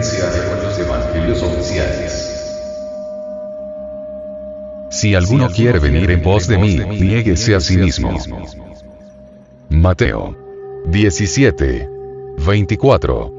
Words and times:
coherencia 0.00 0.48
con 0.48 0.62
los 0.62 0.78
evangelios 0.78 1.42
oficiales. 1.42 2.26
Si 4.90 5.14
alguno 5.14 5.48
quiere 5.50 5.78
venir 5.78 6.10
en 6.10 6.22
pos 6.22 6.48
de 6.48 6.58
mí, 6.58 6.76
niéguese 6.76 7.54
a 7.54 7.60
sí 7.60 7.76
mismo. 7.76 8.16
Mateo 9.68 10.36
17. 10.86 11.88
24. 12.44 13.34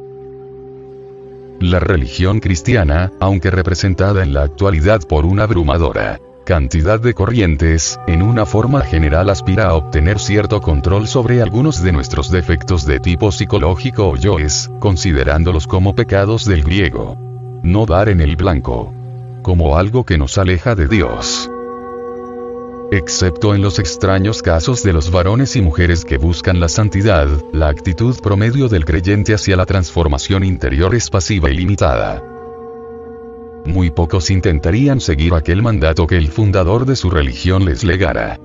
La 1.59 1.79
religión 1.79 2.39
cristiana, 2.39 3.11
aunque 3.19 3.51
representada 3.51 4.23
en 4.23 4.33
la 4.33 4.43
actualidad 4.43 5.01
por 5.01 5.25
una 5.25 5.43
abrumadora 5.43 6.19
cantidad 6.45 6.99
de 6.99 7.13
corrientes, 7.13 7.99
en 8.07 8.21
una 8.21 8.45
forma 8.45 8.81
general 8.81 9.29
aspira 9.29 9.67
a 9.67 9.75
obtener 9.75 10.19
cierto 10.19 10.61
control 10.61 11.07
sobre 11.07 11.41
algunos 11.41 11.81
de 11.81 11.91
nuestros 11.91 12.29
defectos 12.31 12.85
de 12.85 12.99
tipo 12.99 13.31
psicológico 13.31 14.09
o 14.09 14.15
yoes, 14.15 14.69
considerándolos 14.79 15.67
como 15.67 15.95
pecados 15.95 16.45
del 16.45 16.63
griego. 16.63 17.17
No 17.63 17.85
dar 17.85 18.09
en 18.09 18.21
el 18.21 18.35
blanco. 18.35 18.93
Como 19.41 19.77
algo 19.77 20.03
que 20.03 20.17
nos 20.17 20.37
aleja 20.37 20.75
de 20.75 20.87
Dios. 20.87 21.49
Excepto 22.91 23.55
en 23.55 23.61
los 23.61 23.79
extraños 23.79 24.41
casos 24.41 24.83
de 24.83 24.91
los 24.91 25.11
varones 25.11 25.55
y 25.55 25.61
mujeres 25.61 26.03
que 26.03 26.17
buscan 26.17 26.59
la 26.59 26.67
santidad, 26.67 27.29
la 27.53 27.69
actitud 27.69 28.19
promedio 28.21 28.67
del 28.67 28.83
creyente 28.83 29.33
hacia 29.33 29.55
la 29.55 29.65
transformación 29.65 30.43
interior 30.43 30.93
es 30.93 31.09
pasiva 31.09 31.49
y 31.49 31.55
limitada. 31.55 32.30
Muy 33.65 33.91
pocos 33.91 34.29
intentarían 34.31 34.99
seguir 34.99 35.33
aquel 35.33 35.61
mandato 35.61 36.07
que 36.07 36.17
el 36.17 36.29
fundador 36.29 36.85
de 36.85 36.95
su 36.95 37.09
religión 37.09 37.65
les 37.65 37.83
legara. 37.83 38.39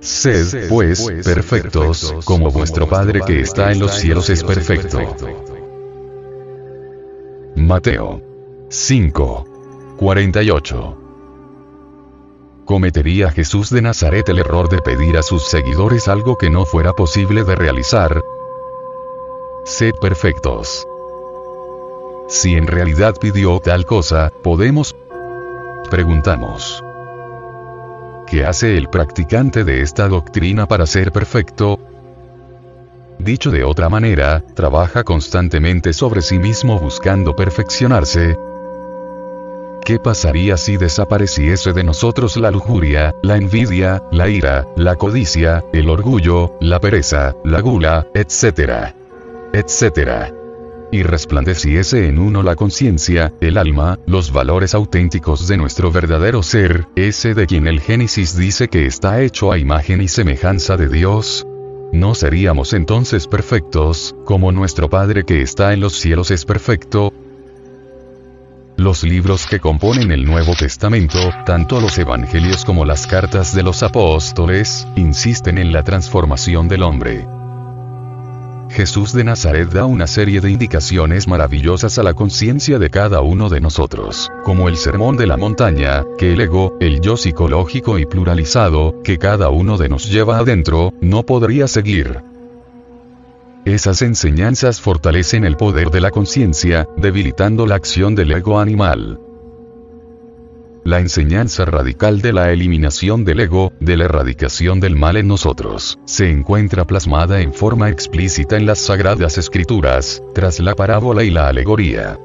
Sed, 0.00 0.68
pues, 0.68 1.06
perfectos, 1.24 2.14
como 2.24 2.50
vuestro 2.50 2.88
Padre 2.88 3.20
que 3.26 3.40
está 3.40 3.70
en 3.72 3.78
los 3.78 3.92
cielos 3.92 4.30
es 4.30 4.42
perfecto. 4.42 4.98
Mateo 7.56 8.20
5. 8.68 9.44
48. 9.98 10.98
¿Cometería 12.64 13.30
Jesús 13.30 13.70
de 13.70 13.82
Nazaret 13.82 14.28
el 14.28 14.38
error 14.38 14.68
de 14.68 14.78
pedir 14.78 15.18
a 15.18 15.22
sus 15.22 15.44
seguidores 15.44 16.08
algo 16.08 16.38
que 16.38 16.50
no 16.50 16.64
fuera 16.64 16.92
posible 16.92 17.44
de 17.44 17.54
realizar? 17.54 18.22
Sed 19.64 19.94
perfectos. 20.00 20.86
Si 22.32 22.54
en 22.54 22.66
realidad 22.66 23.14
pidió 23.20 23.60
tal 23.60 23.84
cosa, 23.84 24.32
podemos 24.42 24.96
preguntamos. 25.90 26.82
¿Qué 28.26 28.46
hace 28.46 28.78
el 28.78 28.88
practicante 28.88 29.64
de 29.64 29.82
esta 29.82 30.08
doctrina 30.08 30.66
para 30.66 30.86
ser 30.86 31.12
perfecto? 31.12 31.78
Dicho 33.18 33.50
de 33.50 33.64
otra 33.64 33.90
manera, 33.90 34.42
trabaja 34.54 35.04
constantemente 35.04 35.92
sobre 35.92 36.22
sí 36.22 36.38
mismo 36.38 36.78
buscando 36.78 37.36
perfeccionarse. 37.36 38.38
¿Qué 39.84 39.98
pasaría 39.98 40.56
si 40.56 40.78
desapareciese 40.78 41.74
de 41.74 41.84
nosotros 41.84 42.38
la 42.38 42.50
lujuria, 42.50 43.14
la 43.22 43.36
envidia, 43.36 44.04
la 44.10 44.30
ira, 44.30 44.66
la 44.74 44.96
codicia, 44.96 45.62
el 45.74 45.90
orgullo, 45.90 46.56
la 46.62 46.80
pereza, 46.80 47.36
la 47.44 47.60
gula, 47.60 48.06
etcétera? 48.14 48.94
etcétera? 49.52 50.41
Y 50.92 51.02
resplandeciese 51.02 52.06
en 52.06 52.18
uno 52.18 52.42
la 52.42 52.54
conciencia, 52.54 53.32
el 53.40 53.56
alma, 53.56 53.98
los 54.06 54.30
valores 54.30 54.74
auténticos 54.74 55.48
de 55.48 55.56
nuestro 55.56 55.90
verdadero 55.90 56.42
ser, 56.42 56.86
ese 56.94 57.34
de 57.34 57.46
quien 57.46 57.66
el 57.66 57.80
Génesis 57.80 58.36
dice 58.36 58.68
que 58.68 58.86
está 58.86 59.22
hecho 59.22 59.50
a 59.50 59.58
imagen 59.58 60.02
y 60.02 60.08
semejanza 60.08 60.76
de 60.76 60.88
Dios. 60.88 61.46
¿No 61.92 62.14
seríamos 62.14 62.74
entonces 62.74 63.26
perfectos, 63.26 64.14
como 64.24 64.52
nuestro 64.52 64.90
Padre 64.90 65.24
que 65.24 65.40
está 65.40 65.72
en 65.72 65.80
los 65.80 65.94
cielos 65.94 66.30
es 66.30 66.44
perfecto? 66.44 67.12
Los 68.76 69.02
libros 69.02 69.46
que 69.46 69.60
componen 69.60 70.12
el 70.12 70.26
Nuevo 70.26 70.54
Testamento, 70.54 71.18
tanto 71.46 71.80
los 71.80 71.98
Evangelios 71.98 72.64
como 72.64 72.84
las 72.84 73.06
cartas 73.06 73.54
de 73.54 73.62
los 73.62 73.82
apóstoles, 73.82 74.86
insisten 74.96 75.56
en 75.56 75.72
la 75.72 75.82
transformación 75.82 76.68
del 76.68 76.82
hombre. 76.82 77.26
Jesús 78.72 79.12
de 79.12 79.22
Nazaret 79.22 79.68
da 79.68 79.84
una 79.84 80.06
serie 80.06 80.40
de 80.40 80.50
indicaciones 80.50 81.28
maravillosas 81.28 81.98
a 81.98 82.02
la 82.02 82.14
conciencia 82.14 82.78
de 82.78 82.88
cada 82.88 83.20
uno 83.20 83.50
de 83.50 83.60
nosotros, 83.60 84.30
como 84.44 84.68
el 84.68 84.78
sermón 84.78 85.18
de 85.18 85.26
la 85.26 85.36
montaña, 85.36 86.04
que 86.16 86.32
el 86.32 86.40
ego, 86.40 86.76
el 86.80 87.00
yo 87.02 87.18
psicológico 87.18 87.98
y 87.98 88.06
pluralizado, 88.06 89.02
que 89.04 89.18
cada 89.18 89.50
uno 89.50 89.76
de 89.76 89.90
nos 89.90 90.10
lleva 90.10 90.38
adentro, 90.38 90.94
no 91.02 91.22
podría 91.22 91.68
seguir. 91.68 92.20
Esas 93.66 94.00
enseñanzas 94.00 94.80
fortalecen 94.80 95.44
el 95.44 95.56
poder 95.56 95.90
de 95.90 96.00
la 96.00 96.10
conciencia, 96.10 96.88
debilitando 96.96 97.66
la 97.66 97.74
acción 97.74 98.14
del 98.14 98.32
ego 98.32 98.58
animal. 98.58 99.20
La 100.84 100.98
enseñanza 100.98 101.64
radical 101.64 102.20
de 102.22 102.32
la 102.32 102.50
eliminación 102.50 103.24
del 103.24 103.38
ego, 103.38 103.72
de 103.78 103.96
la 103.96 104.06
erradicación 104.06 104.80
del 104.80 104.96
mal 104.96 105.16
en 105.16 105.28
nosotros, 105.28 106.00
se 106.06 106.28
encuentra 106.28 106.84
plasmada 106.84 107.40
en 107.40 107.52
forma 107.52 107.88
explícita 107.88 108.56
en 108.56 108.66
las 108.66 108.80
sagradas 108.80 109.38
escrituras, 109.38 110.20
tras 110.34 110.58
la 110.58 110.74
parábola 110.74 111.22
y 111.22 111.30
la 111.30 111.46
alegoría. 111.46 112.18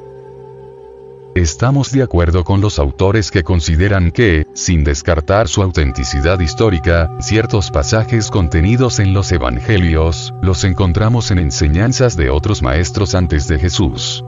Estamos 1.36 1.92
de 1.92 2.02
acuerdo 2.02 2.44
con 2.44 2.60
los 2.60 2.80
autores 2.80 3.30
que 3.30 3.44
consideran 3.44 4.10
que, 4.10 4.48
sin 4.56 4.84
descartar 4.84 5.48
su 5.48 5.62
autenticidad 5.62 6.40
histórica, 6.40 7.16
ciertos 7.20 7.70
pasajes 7.70 8.32
contenidos 8.32 8.98
en 8.98 9.14
los 9.14 9.32
evangelios, 9.32 10.34
los 10.42 10.64
encontramos 10.64 11.30
en 11.30 11.38
enseñanzas 11.38 12.18
de 12.18 12.32
otros 12.32 12.64
maestros 12.64 13.14
antes 13.14 13.48
de 13.48 13.60
Jesús. 13.60 14.24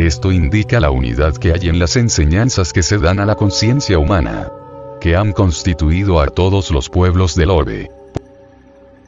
Esto 0.00 0.32
indica 0.32 0.80
la 0.80 0.90
unidad 0.90 1.36
que 1.36 1.52
hay 1.52 1.68
en 1.68 1.78
las 1.78 1.94
enseñanzas 1.94 2.72
que 2.72 2.82
se 2.82 2.96
dan 2.96 3.20
a 3.20 3.26
la 3.26 3.34
conciencia 3.34 3.98
humana. 3.98 4.50
Que 4.98 5.14
han 5.14 5.32
constituido 5.32 6.22
a 6.22 6.28
todos 6.28 6.70
los 6.70 6.88
pueblos 6.88 7.34
del 7.34 7.50
orbe. 7.50 7.90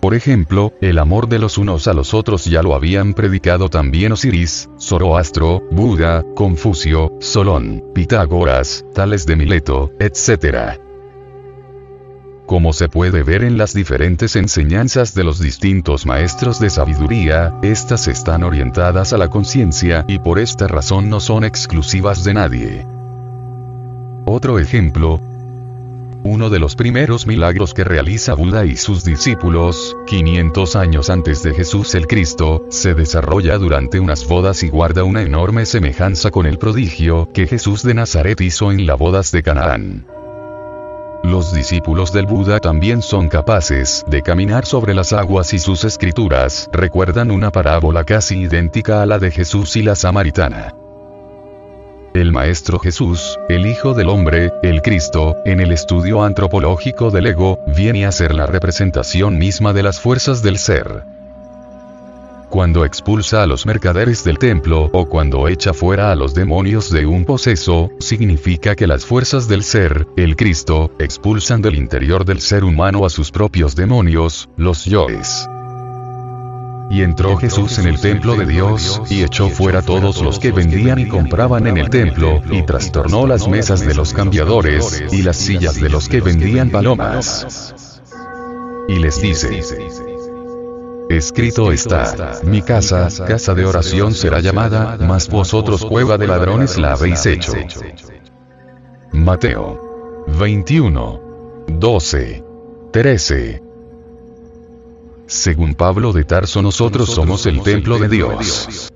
Por 0.02 0.12
ejemplo, 0.12 0.74
el 0.82 0.98
amor 0.98 1.30
de 1.30 1.38
los 1.38 1.56
unos 1.56 1.88
a 1.88 1.94
los 1.94 2.12
otros 2.12 2.44
ya 2.44 2.62
lo 2.62 2.74
habían 2.74 3.14
predicado 3.14 3.70
también 3.70 4.12
Osiris, 4.12 4.68
Zoroastro, 4.78 5.62
Buda, 5.70 6.26
Confucio, 6.34 7.14
Solón, 7.20 7.82
Pitágoras, 7.94 8.84
Tales 8.92 9.24
de 9.24 9.36
Mileto, 9.36 9.92
etc. 9.98 10.78
Como 12.52 12.74
se 12.74 12.90
puede 12.90 13.22
ver 13.22 13.44
en 13.44 13.56
las 13.56 13.72
diferentes 13.72 14.36
enseñanzas 14.36 15.14
de 15.14 15.24
los 15.24 15.38
distintos 15.38 16.04
maestros 16.04 16.60
de 16.60 16.68
sabiduría, 16.68 17.54
estas 17.62 18.08
están 18.08 18.42
orientadas 18.42 19.14
a 19.14 19.16
la 19.16 19.28
conciencia 19.28 20.04
y 20.06 20.18
por 20.18 20.38
esta 20.38 20.68
razón 20.68 21.08
no 21.08 21.18
son 21.18 21.44
exclusivas 21.44 22.24
de 22.24 22.34
nadie. 22.34 22.86
Otro 24.26 24.58
ejemplo, 24.58 25.18
uno 26.24 26.50
de 26.50 26.58
los 26.58 26.76
primeros 26.76 27.26
milagros 27.26 27.72
que 27.72 27.84
realiza 27.84 28.34
Buda 28.34 28.66
y 28.66 28.76
sus 28.76 29.02
discípulos, 29.02 29.96
500 30.06 30.76
años 30.76 31.08
antes 31.08 31.42
de 31.42 31.54
Jesús 31.54 31.94
el 31.94 32.06
Cristo, 32.06 32.66
se 32.68 32.92
desarrolla 32.92 33.56
durante 33.56 33.98
unas 33.98 34.28
bodas 34.28 34.62
y 34.62 34.68
guarda 34.68 35.04
una 35.04 35.22
enorme 35.22 35.64
semejanza 35.64 36.30
con 36.30 36.44
el 36.44 36.58
prodigio 36.58 37.30
que 37.32 37.46
Jesús 37.46 37.82
de 37.82 37.94
Nazaret 37.94 38.38
hizo 38.42 38.70
en 38.70 38.84
las 38.84 38.98
bodas 38.98 39.32
de 39.32 39.42
Canaán. 39.42 40.11
Los 41.22 41.54
discípulos 41.54 42.12
del 42.12 42.26
Buda 42.26 42.58
también 42.58 43.00
son 43.00 43.28
capaces 43.28 44.04
de 44.08 44.22
caminar 44.22 44.66
sobre 44.66 44.92
las 44.92 45.12
aguas 45.12 45.54
y 45.54 45.60
sus 45.60 45.84
escrituras 45.84 46.68
recuerdan 46.72 47.30
una 47.30 47.50
parábola 47.50 48.02
casi 48.02 48.40
idéntica 48.40 49.02
a 49.02 49.06
la 49.06 49.20
de 49.20 49.30
Jesús 49.30 49.76
y 49.76 49.82
la 49.82 49.94
samaritana. 49.94 50.74
El 52.12 52.32
Maestro 52.32 52.78
Jesús, 52.78 53.38
el 53.48 53.66
Hijo 53.66 53.94
del 53.94 54.08
Hombre, 54.08 54.50
el 54.62 54.82
Cristo, 54.82 55.36
en 55.44 55.60
el 55.60 55.72
estudio 55.72 56.24
antropológico 56.24 57.10
del 57.10 57.26
ego, 57.26 57.58
viene 57.68 58.04
a 58.04 58.12
ser 58.12 58.34
la 58.34 58.46
representación 58.46 59.38
misma 59.38 59.72
de 59.72 59.84
las 59.84 60.00
fuerzas 60.00 60.42
del 60.42 60.58
ser 60.58 61.04
cuando 62.52 62.84
expulsa 62.84 63.42
a 63.42 63.46
los 63.46 63.64
mercaderes 63.64 64.24
del 64.24 64.38
templo 64.38 64.90
o 64.92 65.08
cuando 65.08 65.48
echa 65.48 65.72
fuera 65.72 66.12
a 66.12 66.14
los 66.14 66.34
demonios 66.34 66.90
de 66.90 67.06
un 67.06 67.24
poseso, 67.24 67.90
significa 67.98 68.76
que 68.76 68.86
las 68.86 69.06
fuerzas 69.06 69.48
del 69.48 69.64
ser, 69.64 70.06
el 70.18 70.36
Cristo, 70.36 70.92
expulsan 70.98 71.62
del 71.62 71.76
interior 71.76 72.26
del 72.26 72.42
ser 72.42 72.62
humano 72.64 73.06
a 73.06 73.10
sus 73.10 73.30
propios 73.30 73.74
demonios, 73.74 74.50
los 74.58 74.84
yoes. 74.84 75.48
Y 76.90 77.00
entró 77.00 77.38
Jesús 77.38 77.78
en 77.78 77.86
el 77.86 77.98
templo 77.98 78.36
de 78.36 78.44
Dios, 78.44 79.00
y 79.08 79.22
echó 79.22 79.48
fuera 79.48 79.80
todos 79.80 80.20
los 80.20 80.38
que 80.38 80.52
vendían 80.52 80.98
y 80.98 81.08
compraban 81.08 81.66
en 81.66 81.78
el 81.78 81.88
templo, 81.88 82.42
y 82.50 82.64
trastornó 82.64 83.26
las 83.26 83.48
mesas 83.48 83.80
de 83.80 83.94
los 83.94 84.12
cambiadores, 84.12 85.04
y 85.10 85.22
las 85.22 85.38
sillas 85.38 85.80
de 85.80 85.88
los 85.88 86.06
que 86.06 86.20
vendían 86.20 86.68
palomas. 86.68 87.72
Y 88.88 88.96
les 88.96 89.22
dice, 89.22 89.62
Escrito 91.12 91.70
está, 91.72 92.40
mi 92.42 92.62
casa, 92.62 93.08
casa 93.26 93.54
de 93.54 93.66
oración 93.66 94.14
será 94.14 94.40
llamada, 94.40 94.96
mas 94.98 95.28
vosotros 95.28 95.84
cueva 95.84 96.16
de 96.16 96.26
ladrones 96.26 96.78
la 96.78 96.94
habéis 96.94 97.26
hecho. 97.26 97.52
Mateo 99.12 100.24
21, 100.38 101.20
12, 101.68 102.44
13. 102.92 103.62
Según 105.26 105.74
Pablo 105.74 106.14
de 106.14 106.24
Tarso 106.24 106.62
nosotros 106.62 107.10
somos 107.10 107.44
el 107.44 107.62
templo 107.62 107.98
de 107.98 108.08
Dios. 108.08 108.90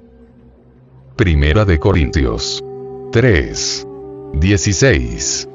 Primera 1.17 1.67
de 1.67 1.79
Corintios 1.79 2.65
3. 3.13 3.87
16. 4.33 5.49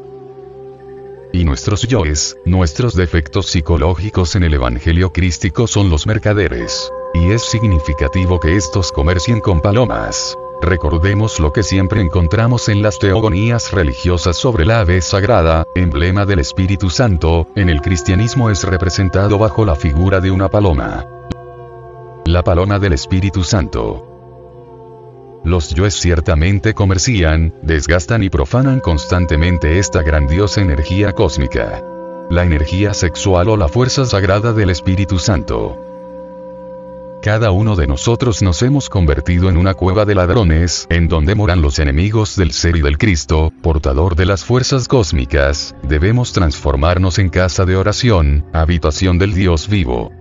Y 1.33 1.45
nuestros 1.45 1.88
yoes, 1.88 2.38
nuestros 2.45 2.95
defectos 2.95 3.48
psicológicos 3.48 4.36
en 4.36 4.44
el 4.44 4.54
Evangelio 4.54 5.13
crístico 5.13 5.66
son 5.66 5.89
los 5.89 6.06
mercaderes. 6.06 6.92
Y 7.13 7.31
es 7.31 7.44
significativo 7.44 8.39
que 8.39 8.57
estos 8.57 8.92
comercien 8.92 9.39
con 9.39 9.62
palomas. 9.62 10.38
Recordemos 10.62 11.39
lo 11.39 11.54
que 11.54 11.63
siempre 11.63 12.01
encontramos 12.01 12.69
en 12.69 12.81
las 12.81 13.00
teogonías 13.00 13.72
religiosas 13.72 14.38
sobre 14.38 14.66
la 14.66 14.81
ave 14.81 15.01
sagrada, 15.01 15.66
emblema 15.74 16.25
del 16.25 16.39
Espíritu 16.39 16.89
Santo, 16.89 17.48
en 17.56 17.69
el 17.69 17.81
cristianismo 17.81 18.50
es 18.50 18.63
representado 18.63 19.38
bajo 19.38 19.66
la 19.66 19.75
figura 19.75 20.19
de 20.19 20.31
una 20.31 20.50
paloma. 20.50 21.06
La 22.25 22.44
paloma 22.44 22.78
del 22.78 22.94
Espíritu 22.94 23.44
Santo. 23.44 24.11
Los 25.44 25.74
yoes 25.74 25.96
ciertamente 25.96 26.76
comercian, 26.76 27.54
desgastan 27.64 28.22
y 28.22 28.30
profanan 28.30 28.80
constantemente 28.80 29.80
esta 29.80 30.04
grandiosa 30.04 30.62
energía 30.62 31.14
cósmica. 31.14 31.84
La 32.30 32.44
energía 32.44 32.94
sexual 32.94 33.50
o 33.50 33.58
la 33.58 33.68
fuerza 33.68 34.06
sagrada 34.06 34.54
del 34.54 34.70
Espíritu 34.70 35.18
Santo. 35.18 35.80
Cada 37.24 37.52
uno 37.52 37.76
de 37.76 37.88
nosotros 37.88 38.42
nos 38.42 38.62
hemos 38.62 38.90
convertido 38.90 39.50
en 39.50 39.58
una 39.58 39.74
cueva 39.74 40.06
de 40.06 40.16
ladrones, 40.16 40.88
en 40.90 41.08
donde 41.08 41.36
moran 41.36 41.62
los 41.62 41.80
enemigos 41.80 42.36
del 42.36 42.52
ser 42.52 42.76
y 42.76 42.82
del 42.82 42.98
Cristo, 42.98 43.52
portador 43.62 44.16
de 44.16 44.26
las 44.26 44.46
fuerzas 44.46 44.88
cósmicas, 44.88 45.76
debemos 45.84 46.34
transformarnos 46.34 47.20
en 47.20 47.30
casa 47.30 47.66
de 47.66 47.76
oración, 47.76 48.46
habitación 48.54 49.18
del 49.20 49.34
Dios 49.34 49.68
vivo. 49.68 50.12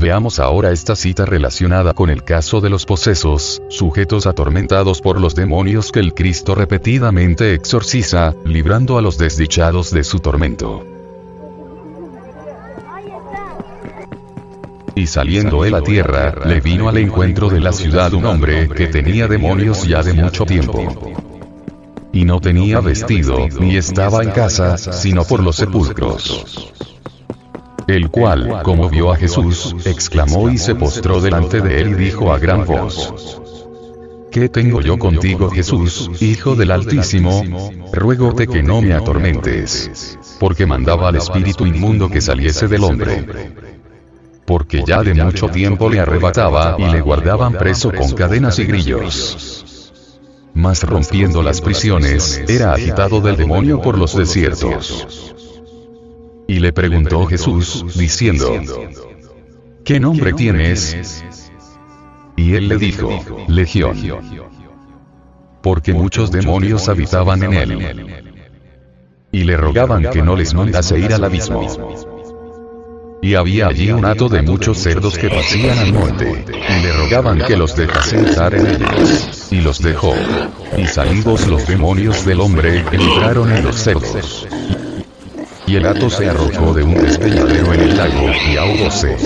Veamos 0.00 0.38
ahora 0.38 0.70
esta 0.70 0.94
cita 0.94 1.26
relacionada 1.26 1.92
con 1.92 2.08
el 2.08 2.22
caso 2.22 2.60
de 2.60 2.70
los 2.70 2.86
posesos, 2.86 3.60
sujetos 3.68 4.28
atormentados 4.28 5.00
por 5.00 5.20
los 5.20 5.34
demonios 5.34 5.90
que 5.90 5.98
el 5.98 6.14
Cristo 6.14 6.54
repetidamente 6.54 7.52
exorciza, 7.52 8.32
librando 8.44 8.96
a 8.96 9.02
los 9.02 9.18
desdichados 9.18 9.90
de 9.90 10.04
su 10.04 10.20
tormento. 10.20 10.86
Y 14.94 15.08
saliendo 15.08 15.64
él 15.64 15.74
a 15.74 15.82
tierra, 15.82 16.32
le 16.44 16.60
vino 16.60 16.88
al 16.88 16.98
encuentro 16.98 17.48
de 17.48 17.58
la 17.58 17.72
ciudad 17.72 18.14
un 18.14 18.26
hombre 18.26 18.68
que 18.68 18.86
tenía 18.86 19.26
demonios 19.26 19.82
ya 19.82 20.04
de 20.04 20.12
mucho 20.12 20.44
tiempo. 20.44 21.12
Y 22.12 22.24
no 22.24 22.40
tenía 22.40 22.78
vestido, 22.78 23.48
ni 23.58 23.76
estaba 23.76 24.22
en 24.22 24.30
casa, 24.30 24.78
sino 24.78 25.24
por 25.24 25.42
los 25.42 25.56
sepulcros 25.56 26.72
el 27.88 28.10
cual, 28.10 28.62
como 28.62 28.90
vio 28.90 29.10
a 29.10 29.16
Jesús, 29.16 29.74
exclamó 29.86 30.50
y 30.50 30.58
se 30.58 30.74
postró 30.74 31.20
delante 31.20 31.62
de 31.62 31.80
él 31.80 31.88
y 31.88 31.94
dijo 31.94 32.32
a 32.32 32.38
gran 32.38 32.66
voz, 32.66 33.40
¿Qué 34.30 34.50
tengo 34.50 34.82
yo 34.82 34.98
contigo 34.98 35.50
Jesús, 35.50 36.10
Hijo 36.20 36.54
del 36.54 36.70
Altísimo? 36.70 37.42
Ruégote 37.92 38.46
que 38.46 38.62
no 38.62 38.82
me 38.82 38.92
atormentes. 38.92 40.18
Porque 40.38 40.66
mandaba 40.66 41.08
al 41.08 41.16
espíritu 41.16 41.64
inmundo 41.66 42.10
que 42.10 42.20
saliese 42.20 42.68
del 42.68 42.84
hombre. 42.84 43.26
Porque 44.44 44.82
ya 44.86 45.02
de 45.02 45.14
mucho 45.14 45.48
tiempo 45.48 45.88
le 45.88 46.00
arrebataba 46.00 46.76
y 46.78 46.90
le 46.92 47.00
guardaban 47.00 47.54
preso 47.54 47.90
con 47.90 48.12
cadenas 48.12 48.58
y 48.58 48.64
grillos. 48.64 49.64
Mas 50.52 50.82
rompiendo 50.82 51.42
las 51.42 51.62
prisiones, 51.62 52.42
era 52.48 52.74
agitado 52.74 53.20
del 53.22 53.36
demonio 53.36 53.80
por 53.80 53.96
los 53.96 54.14
desiertos. 54.14 55.34
Y 56.50 56.60
le 56.60 56.72
preguntó 56.72 57.26
Jesús, 57.26 57.84
diciendo, 57.94 58.50
¿qué 59.84 60.00
nombre 60.00 60.32
tienes? 60.32 61.22
Y 62.36 62.54
él 62.54 62.68
le 62.68 62.78
dijo, 62.78 63.10
Legión. 63.48 63.98
Porque 65.62 65.92
muchos 65.92 66.30
demonios 66.30 66.88
habitaban 66.88 67.42
en 67.42 67.52
él. 67.52 68.34
Y 69.30 69.44
le 69.44 69.58
rogaban 69.58 70.08
que 70.10 70.22
no 70.22 70.36
les 70.36 70.54
mandase 70.54 70.98
ir 70.98 71.12
al 71.12 71.24
abismo. 71.24 71.68
Y 73.20 73.34
había 73.34 73.66
allí 73.66 73.92
un 73.92 74.06
hato 74.06 74.30
de 74.30 74.40
muchos 74.40 74.78
cerdos 74.78 75.18
que 75.18 75.28
pasían 75.28 75.78
al 75.78 75.92
norte, 75.92 76.46
y 76.48 76.82
le 76.82 76.92
rogaban 76.92 77.40
que 77.40 77.58
los 77.58 77.76
dejase 77.76 78.20
entrar 78.20 78.54
en 78.54 78.66
ellos. 78.68 79.48
Y 79.50 79.60
los 79.60 79.82
dejó. 79.82 80.14
Y 80.78 80.86
salidos 80.86 81.46
los 81.46 81.66
demonios 81.66 82.24
del 82.24 82.40
hombre, 82.40 82.78
entraron 82.90 83.52
en 83.52 83.64
los 83.64 83.76
cerdos 83.76 84.48
y 85.68 85.76
el 85.76 85.82
gato 85.82 86.08
se 86.08 86.26
arrojó 86.26 86.72
de 86.72 86.82
un 86.82 86.94
despeñadero 86.94 87.74
en 87.74 87.80
el 87.80 87.96
lago 87.96 88.30
y 88.50 88.56
ahogóse. 88.56 89.16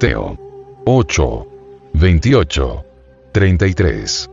Mateo 0.00 0.38
8. 0.86 1.46
28. 1.92 2.84
33. 3.32 4.30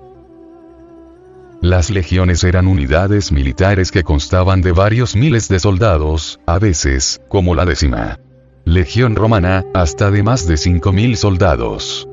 Las 1.61 1.89
legiones 1.89 2.45
eran 2.45 2.67
unidades 2.67 3.33
militares 3.33 3.91
que 3.91 4.03
constaban 4.03 4.61
de 4.61 4.71
varios 4.71 5.17
miles 5.17 5.49
de 5.49 5.59
soldados, 5.59 6.39
a 6.45 6.57
veces, 6.57 7.19
como 7.27 7.53
la 7.53 7.65
décima. 7.65 8.17
Legión 8.63 9.17
romana, 9.17 9.65
hasta 9.73 10.09
de 10.09 10.23
más 10.23 10.47
de 10.47 10.55
5.000 10.55 11.15
soldados. 11.17 12.07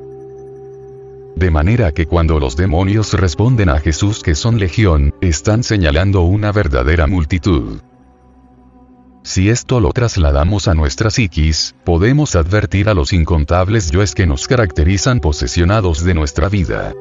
De 1.37 1.49
manera 1.49 1.93
que 1.93 2.07
cuando 2.07 2.41
los 2.41 2.57
demonios 2.57 3.13
responden 3.13 3.69
a 3.69 3.79
Jesús 3.79 4.21
que 4.21 4.35
son 4.35 4.59
legión, 4.59 5.13
están 5.21 5.63
señalando 5.63 6.23
una 6.23 6.51
verdadera 6.51 7.07
multitud. 7.07 7.79
Si 9.25 9.49
esto 9.49 9.79
lo 9.79 9.91
trasladamos 9.91 10.67
a 10.67 10.75
nuestra 10.75 11.09
psiquis, 11.09 11.73
podemos 11.83 12.35
advertir 12.35 12.89
a 12.89 12.93
los 12.93 13.11
incontables 13.11 13.89
yoes 13.89 14.13
que 14.13 14.27
nos 14.27 14.47
caracterizan 14.47 15.19
posesionados 15.19 16.03
de 16.03 16.13
nuestra 16.13 16.47
vida. 16.47 16.93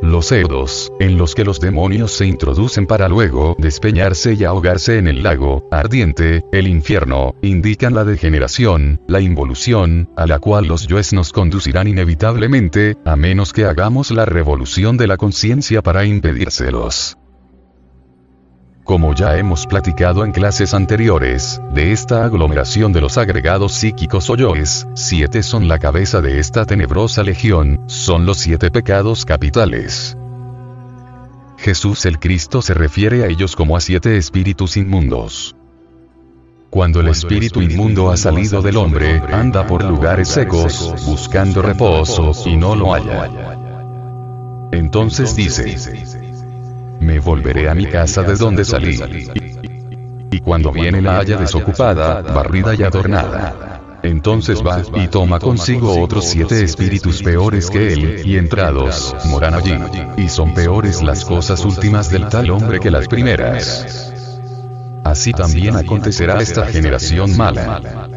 Los 0.00 0.30
edos, 0.30 0.92
en 1.00 1.18
los 1.18 1.34
que 1.34 1.44
los 1.44 1.58
demonios 1.58 2.12
se 2.12 2.26
introducen 2.26 2.86
para 2.86 3.08
luego 3.08 3.56
despeñarse 3.58 4.34
y 4.34 4.44
ahogarse 4.44 4.98
en 4.98 5.08
el 5.08 5.24
lago 5.24 5.66
ardiente, 5.72 6.44
el 6.52 6.68
infierno, 6.68 7.34
indican 7.42 7.92
la 7.92 8.04
degeneración, 8.04 9.00
la 9.08 9.20
involución, 9.20 10.08
a 10.16 10.28
la 10.28 10.38
cual 10.38 10.66
los 10.66 10.86
yoes 10.86 11.12
nos 11.12 11.32
conducirán 11.32 11.88
inevitablemente, 11.88 12.96
a 13.04 13.16
menos 13.16 13.52
que 13.52 13.64
hagamos 13.64 14.12
la 14.12 14.26
revolución 14.26 14.96
de 14.96 15.08
la 15.08 15.16
conciencia 15.16 15.82
para 15.82 16.04
impedírselos. 16.04 17.17
Como 18.88 19.14
ya 19.14 19.36
hemos 19.36 19.66
platicado 19.66 20.24
en 20.24 20.32
clases 20.32 20.72
anteriores, 20.72 21.60
de 21.74 21.92
esta 21.92 22.24
aglomeración 22.24 22.90
de 22.90 23.02
los 23.02 23.18
agregados 23.18 23.74
psíquicos 23.74 24.30
o 24.30 24.34
yoes, 24.34 24.88
siete 24.94 25.42
son 25.42 25.68
la 25.68 25.78
cabeza 25.78 26.22
de 26.22 26.38
esta 26.38 26.64
tenebrosa 26.64 27.22
legión, 27.22 27.82
son 27.86 28.24
los 28.24 28.38
siete 28.38 28.70
pecados 28.70 29.26
capitales. 29.26 30.16
Jesús 31.58 32.06
el 32.06 32.18
Cristo 32.18 32.62
se 32.62 32.72
refiere 32.72 33.24
a 33.24 33.26
ellos 33.26 33.56
como 33.56 33.76
a 33.76 33.82
siete 33.82 34.16
espíritus 34.16 34.78
inmundos. 34.78 35.54
Cuando 36.70 37.00
el 37.00 37.08
espíritu 37.08 37.60
inmundo 37.60 38.10
ha 38.10 38.16
salido 38.16 38.62
del 38.62 38.78
hombre, 38.78 39.20
anda 39.30 39.66
por 39.66 39.84
lugares 39.84 40.28
secos, 40.28 40.94
buscando 41.04 41.60
reposo, 41.60 42.32
y 42.46 42.56
no 42.56 42.74
lo 42.74 42.94
halla. 42.94 43.28
Entonces 44.72 45.36
dice, 45.36 45.76
me 47.00 47.20
volveré 47.20 47.68
a 47.68 47.74
mi 47.74 47.86
casa 47.86 48.22
de 48.22 48.34
donde 48.36 48.64
salí. 48.64 48.98
Y 50.30 50.40
cuando 50.40 50.72
viene 50.72 51.00
la 51.00 51.18
haya 51.18 51.36
desocupada, 51.36 52.22
barrida 52.22 52.74
y 52.74 52.82
adornada. 52.82 53.98
Entonces 54.02 54.62
va 54.64 54.82
y 54.94 55.08
toma 55.08 55.40
consigo 55.40 56.00
otros 56.00 56.26
siete 56.26 56.62
espíritus 56.62 57.22
peores 57.22 57.68
que 57.68 57.92
él, 57.92 58.22
y 58.24 58.36
entrados, 58.36 59.14
moran 59.26 59.54
allí. 59.54 59.74
Y 60.16 60.28
son 60.28 60.54
peores 60.54 61.02
las 61.02 61.24
cosas 61.24 61.64
últimas 61.64 62.10
del 62.10 62.28
tal 62.28 62.50
hombre 62.50 62.78
que 62.78 62.90
las 62.90 63.08
primeras. 63.08 64.12
Así 65.04 65.32
también 65.32 65.76
acontecerá 65.76 66.38
a 66.38 66.42
esta 66.42 66.66
generación 66.66 67.36
mala. 67.36 68.08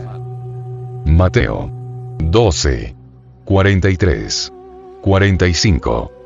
Mateo 1.06 1.72
12. 2.20 2.96
43. 3.46 4.54
45 5.02 6.21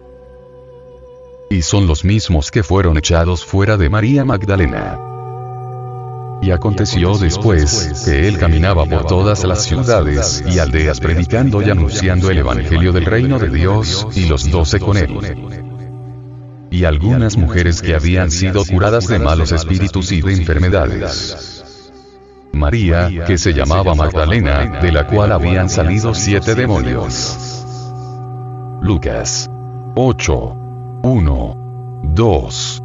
y 1.49 1.61
son 1.61 1.87
los 1.87 2.03
mismos 2.03 2.51
que 2.51 2.63
fueron 2.63 2.97
echados 2.97 3.45
fuera 3.45 3.77
de 3.77 3.89
María 3.89 4.25
Magdalena. 4.25 4.99
Y 6.41 6.51
aconteció 6.51 7.17
después, 7.17 8.03
que 8.05 8.27
él 8.27 8.37
caminaba 8.37 8.85
por 8.85 9.05
todas 9.05 9.43
las 9.43 9.63
ciudades 9.63 10.43
y 10.47 10.59
aldeas 10.59 10.99
predicando 10.99 11.61
y 11.61 11.69
anunciando 11.69 12.29
el 12.29 12.39
Evangelio 12.39 12.91
del 12.91 13.05
reino 13.05 13.39
de 13.39 13.49
Dios, 13.49 14.07
y 14.15 14.25
los 14.25 14.49
doce 14.51 14.79
con 14.79 14.97
él. 14.97 15.63
y 16.71 16.83
algunas 16.83 17.37
mujeres 17.37 17.81
que 17.81 17.95
habían 17.95 18.29
sido 18.31 18.65
curadas 18.65 19.07
de 19.07 19.17
malos 19.17 19.53
espíritus 19.53 20.11
y 20.11 20.21
de 20.21 20.33
enfermedades. 20.33 21.63
María, 22.51 23.09
que 23.25 23.37
se 23.37 23.53
llamaba 23.53 23.95
Magdalena, 23.95 24.81
de 24.81 24.91
la 24.91 25.07
cual 25.07 25.31
habían 25.31 25.69
salido 25.69 26.13
siete 26.13 26.53
demonios. 26.53 27.37
Lucas 28.81 29.49
8. 29.95 30.64
1. 31.05 31.55
2. 32.15 32.84